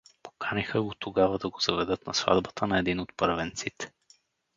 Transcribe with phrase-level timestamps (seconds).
[0.23, 3.91] Поканиха го тогава да го заведат на сватбата на един от първенците.